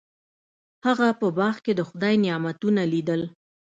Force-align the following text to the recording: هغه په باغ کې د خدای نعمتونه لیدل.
هغه 0.85 1.07
په 1.19 1.27
باغ 1.37 1.55
کې 1.65 1.73
د 1.75 1.81
خدای 1.89 2.15
نعمتونه 2.25 2.81
لیدل. 2.93 3.21